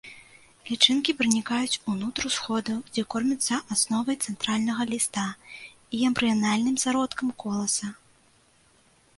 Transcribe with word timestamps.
Лічынкі 0.69 1.11
пранікаюць 1.17 1.81
унутр 1.91 2.25
усходаў, 2.29 2.79
дзе 2.95 3.03
кормяцца 3.15 3.59
асновай 3.75 4.17
цэнтральнага 4.31 4.83
ліста 4.95 5.27
і 5.99 6.01
эмбрыянальным 6.11 6.75
зародкам 6.87 7.27
коласа. 7.45 7.87